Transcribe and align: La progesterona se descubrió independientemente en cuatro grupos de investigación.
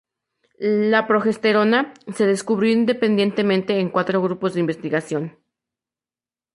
La 0.59 1.05
progesterona 1.05 1.93
se 2.15 2.25
descubrió 2.25 2.73
independientemente 2.73 3.79
en 3.79 3.91
cuatro 3.91 4.19
grupos 4.19 4.55
de 4.55 4.61
investigación. 4.61 5.37